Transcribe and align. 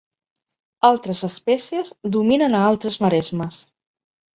Altres 0.89 1.21
espècies 1.29 1.95
dominen 2.19 2.59
a 2.59 2.67
altres 2.75 3.03
maresmes. 3.09 3.67